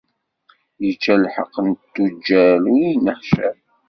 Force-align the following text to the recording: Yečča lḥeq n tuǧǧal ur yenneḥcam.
Yečča 0.83 1.15
lḥeq 1.23 1.53
n 1.67 1.69
tuǧǧal 1.93 2.63
ur 2.73 2.79
yenneḥcam. 2.89 3.57